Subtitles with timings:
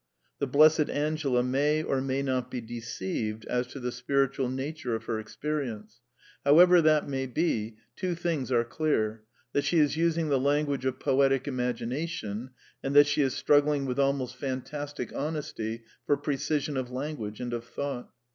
[0.39, 5.03] The Blessed Angela may or may not be deceived as to the spiritual nature of
[5.03, 6.01] her experience;
[6.43, 9.21] how ever that may be, two things are clear:
[9.53, 12.49] that she is using the language of poetic imagination,
[12.81, 17.39] and that she is strug gling with almost fantastic honesty for precision of lan guage
[17.39, 18.09] and of thought.